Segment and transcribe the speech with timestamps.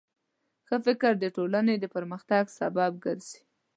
[0.67, 3.39] ښه فکر د ټولنې د پرمختګ سبب ګرځي.